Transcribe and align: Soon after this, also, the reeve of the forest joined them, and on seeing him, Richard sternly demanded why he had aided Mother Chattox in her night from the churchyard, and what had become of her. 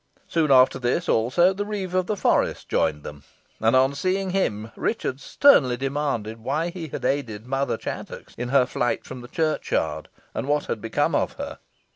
Soon 0.27 0.49
after 0.49 0.79
this, 0.79 1.07
also, 1.07 1.53
the 1.53 1.63
reeve 1.63 1.93
of 1.93 2.07
the 2.07 2.17
forest 2.17 2.67
joined 2.67 3.03
them, 3.03 3.23
and 3.59 3.75
on 3.75 3.93
seeing 3.93 4.31
him, 4.31 4.71
Richard 4.75 5.19
sternly 5.19 5.77
demanded 5.77 6.39
why 6.39 6.71
he 6.71 6.87
had 6.87 7.05
aided 7.05 7.45
Mother 7.45 7.77
Chattox 7.77 8.33
in 8.35 8.49
her 8.49 8.67
night 8.75 9.05
from 9.05 9.21
the 9.21 9.27
churchyard, 9.27 10.09
and 10.33 10.47
what 10.47 10.65
had 10.65 10.81
become 10.81 11.13
of 11.13 11.33
her. 11.33 11.59